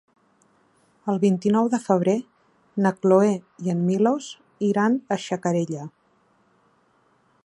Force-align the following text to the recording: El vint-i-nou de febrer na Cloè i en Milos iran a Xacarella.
El 1.11 1.19
vint-i-nou 1.23 1.67
de 1.73 1.79
febrer 1.83 2.15
na 2.85 2.93
Cloè 3.03 3.29
i 3.67 3.75
en 3.75 3.85
Milos 3.91 4.31
iran 4.73 4.97
a 5.17 5.19
Xacarella. 5.27 5.87